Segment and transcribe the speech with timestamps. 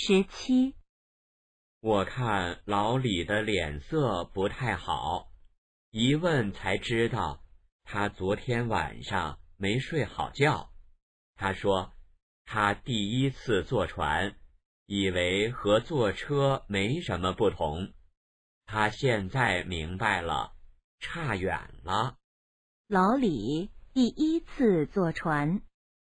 [0.00, 0.76] 十七。
[1.80, 5.32] 我看老李的脸色不太好
[5.90, 7.42] 一问才知道
[7.82, 10.70] 他昨天晚上没睡好觉。
[11.34, 11.92] 他说
[12.44, 14.36] 他第一次坐船
[14.86, 17.92] 以为和坐车没什么不同。
[18.66, 20.52] 他现在明白了
[21.00, 22.16] 差远了。
[22.86, 25.60] 老李第一次坐船。